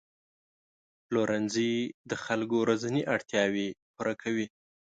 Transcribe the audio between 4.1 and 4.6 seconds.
کوي.